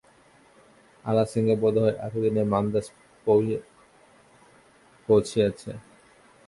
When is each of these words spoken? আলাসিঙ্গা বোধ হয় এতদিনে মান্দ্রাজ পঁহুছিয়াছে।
আলাসিঙ্গা 1.05 1.55
বোধ 1.61 1.75
হয় 1.83 1.95
এতদিনে 2.05 2.43
মান্দ্রাজ 2.53 2.85
পঁহুছিয়াছে। 5.09 5.71